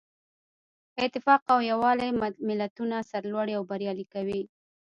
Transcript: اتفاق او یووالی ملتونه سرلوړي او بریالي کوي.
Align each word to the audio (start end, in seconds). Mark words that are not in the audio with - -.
اتفاق 1.05 1.41
او 1.53 1.59
یووالی 1.71 2.09
ملتونه 2.49 2.97
سرلوړي 3.11 3.53
او 3.55 3.63
بریالي 3.69 4.05
کوي. 4.13 4.41